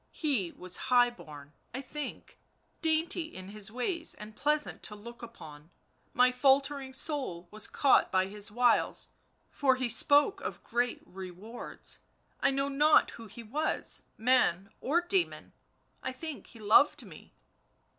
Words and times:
He 0.09 0.51
was 0.53 0.77
high 0.89 1.11
born, 1.11 1.53
I 1.75 1.81
think, 1.83 2.39
dainty 2.81 3.25
in 3.35 3.49
his 3.49 3.69
ways 3.71 4.15
and 4.15 4.35
pleasant 4.35 4.81
to 4.81 4.95
look 4.95 5.21
upon; 5.21 5.69
my 6.11 6.31
faltering 6.31 6.91
soul 6.91 7.47
was 7.51 7.67
caught 7.67 8.11
by 8.11 8.25
his 8.25 8.49
wiles, 8.49 9.09
for 9.51 9.75
he 9.75 9.87
spoke 9.87 10.41
of 10.41 10.63
great 10.63 11.03
rewards; 11.05 11.99
I 12.39 12.49
know 12.49 12.67
not 12.67 13.11
who 13.11 13.27
he 13.27 13.43
was, 13.43 14.01
man 14.17 14.71
or 14.81 15.01
demon.... 15.01 15.53
I 16.01 16.13
think 16.13 16.47
he 16.47 16.57
loved 16.57 17.05
me." 17.05 17.35